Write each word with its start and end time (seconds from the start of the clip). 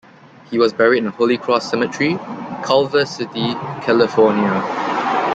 He, 0.49 0.57
was 0.57 0.73
buried 0.73 1.03
in 1.03 1.11
Holy 1.11 1.37
Cross 1.37 1.69
Cemetery, 1.69 2.17
Culver 2.63 3.05
City, 3.05 3.53
California. 3.83 4.49